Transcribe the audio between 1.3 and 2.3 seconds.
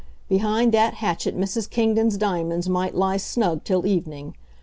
Mrs. Kingdon's